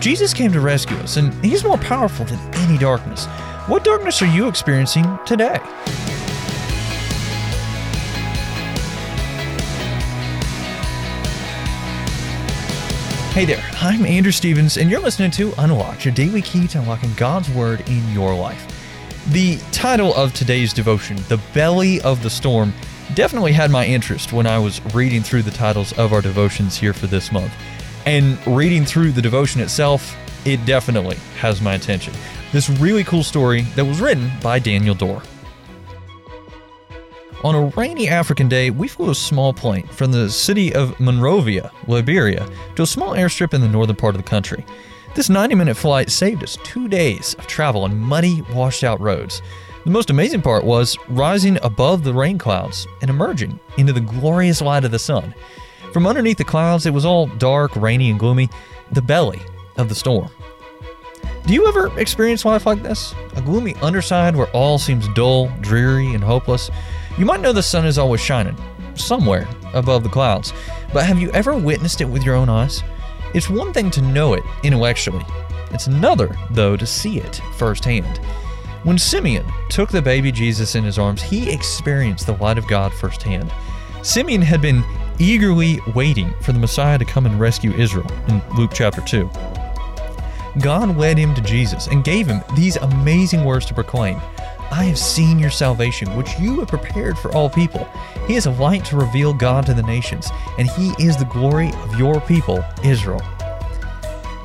[0.00, 3.26] Jesus came to rescue us, and He's more powerful than any darkness.
[3.66, 5.58] What darkness are you experiencing today?
[13.32, 17.12] Hey there, I'm Andrew Stevens, and you're listening to Unlocked, your daily key to unlocking
[17.14, 18.66] God's Word in your life.
[19.32, 22.72] The title of today's devotion, The Belly of the Storm,
[23.14, 26.94] definitely had my interest when I was reading through the titles of our devotions here
[26.94, 27.52] for this month.
[28.10, 32.12] And reading through the devotion itself, it definitely has my attention.
[32.50, 35.22] This really cool story that was written by Daniel Dorr.
[37.44, 41.70] On a rainy African day, we flew a small plane from the city of Monrovia,
[41.86, 44.66] Liberia, to a small airstrip in the northern part of the country.
[45.14, 49.40] This 90 minute flight saved us two days of travel on muddy, washed out roads.
[49.84, 54.60] The most amazing part was rising above the rain clouds and emerging into the glorious
[54.60, 55.32] light of the sun.
[55.92, 58.48] From underneath the clouds, it was all dark, rainy, and gloomy,
[58.92, 59.40] the belly
[59.76, 60.30] of the storm.
[61.46, 63.14] Do you ever experience life like this?
[63.36, 66.70] A gloomy underside where all seems dull, dreary, and hopeless?
[67.18, 68.56] You might know the sun is always shining,
[68.94, 70.52] somewhere above the clouds,
[70.92, 72.82] but have you ever witnessed it with your own eyes?
[73.34, 75.24] It's one thing to know it intellectually,
[75.72, 78.18] it's another, though, to see it firsthand.
[78.82, 82.92] When Simeon took the baby Jesus in his arms, he experienced the light of God
[82.92, 83.52] firsthand.
[84.02, 84.84] Simeon had been
[85.20, 89.30] eagerly waiting for the Messiah to come and rescue Israel in Luke chapter 2.
[90.60, 94.20] God led him to Jesus and gave him these amazing words to proclaim
[94.72, 97.88] I have seen your salvation, which you have prepared for all people.
[98.26, 101.72] He is a light to reveal God to the nations, and He is the glory
[101.82, 103.20] of your people, Israel.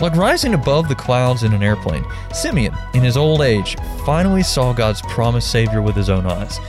[0.02, 4.74] Like rising above the clouds in an airplane, Simeon, in his old age, finally saw
[4.74, 6.60] God's promised Savior with his own eyes.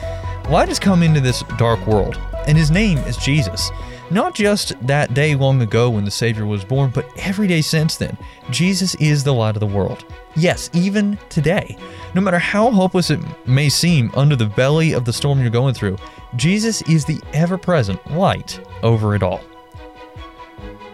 [0.51, 3.71] Light has come into this dark world, and his name is Jesus.
[4.11, 7.97] Not just that day long ago when the Savior was born, but every day since
[7.97, 8.17] then.
[8.51, 10.05] Jesus is the light of the world.
[10.37, 11.77] Yes, even today.
[12.15, 15.75] No matter how hopeless it may seem under the belly of the storm you're going
[15.75, 15.97] through,
[16.37, 19.41] Jesus is the ever present light over it all.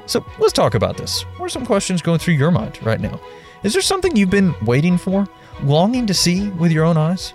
[0.06, 1.22] So let's talk about this.
[1.36, 3.20] What are some questions going through your mind right now?
[3.62, 5.28] Is there something you've been waiting for,
[5.62, 7.34] longing to see with your own eyes?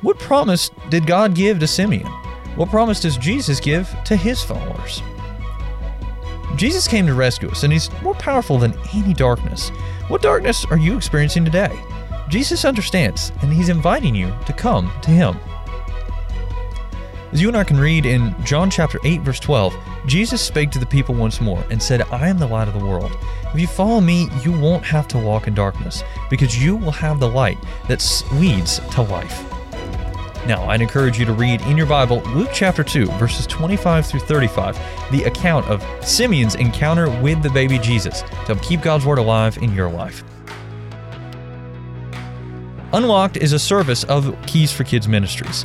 [0.00, 2.10] What promise did God give to Simeon?
[2.56, 5.02] What promise does Jesus give to his followers?
[6.56, 9.70] Jesus came to rescue us, and he's more powerful than any darkness.
[10.08, 11.72] What darkness are you experiencing today?
[12.28, 15.38] Jesus understands, and he's inviting you to come to him.
[17.32, 19.74] As you and I can read in John chapter 8 verse 12,
[20.06, 22.84] Jesus spake to the people once more and said, I am the light of the
[22.84, 23.16] world.
[23.54, 27.18] If you follow me, you won't have to walk in darkness, because you will have
[27.18, 27.58] the light
[27.88, 29.61] that leads to life.
[30.46, 34.20] Now, I'd encourage you to read in your Bible Luke chapter 2, verses 25 through
[34.20, 34.76] 35,
[35.12, 39.72] the account of Simeon's encounter with the baby Jesus to keep God's Word alive in
[39.72, 40.24] your life.
[42.92, 45.64] Unlocked is a service of Keys for Kids Ministries.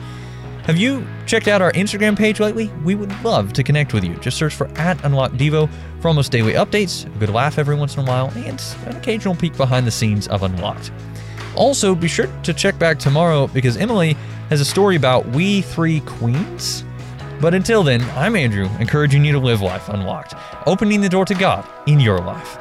[0.65, 2.69] Have you checked out our Instagram page lately?
[2.83, 4.13] We would love to connect with you.
[4.17, 5.69] Just search for at Unlocked Devo
[6.01, 9.33] for almost daily updates, a good laugh every once in a while, and an occasional
[9.33, 10.91] peek behind the scenes of Unlocked.
[11.57, 14.13] Also, be sure to check back tomorrow because Emily
[14.49, 16.83] has a story about We Three Queens.
[17.41, 20.35] But until then, I'm Andrew, encouraging you to live life unlocked,
[20.67, 22.59] opening the door to God in your life.